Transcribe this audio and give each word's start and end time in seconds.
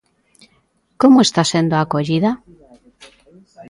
Como 1.01 1.17
está 1.27 1.41
sendo 1.53 1.73
a 1.75 1.79
acollida? 1.85 2.31